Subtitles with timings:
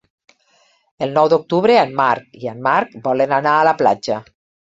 [1.07, 4.19] El nou d'octubre en Marc i en Marc volen anar a la platja.